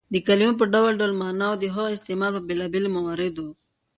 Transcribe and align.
د 0.13 0.15
کلیمو 0.27 0.57
په 0.59 0.65
ډول 0.73 0.93
ډول 0.99 1.13
ماناوو 1.21 1.53
او 1.53 1.59
د 1.61 1.65
هغو 1.75 1.89
د 1.91 1.95
استعمال 1.97 2.31
په 2.35 2.41
بېلابيلو 2.47 2.93
مواردو 2.95 3.47